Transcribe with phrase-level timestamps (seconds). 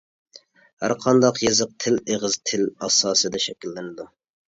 [0.85, 4.13] ھەرقانداق يېزىق تىل ئېغىز تىل ئاساسىدا شەكىللىنىدۇ.